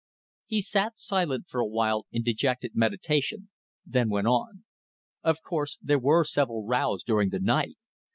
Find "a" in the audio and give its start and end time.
1.59-1.67